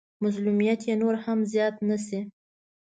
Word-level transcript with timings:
مظلوميت 0.23 0.81
يې 0.87 0.95
نور 1.01 1.15
هم 1.23 1.39
زيات 1.51 1.75
نه 1.89 1.97
شي. 2.05 2.19